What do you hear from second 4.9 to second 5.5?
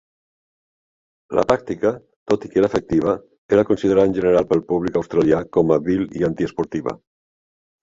australià